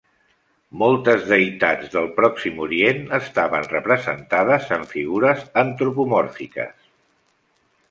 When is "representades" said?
3.75-4.73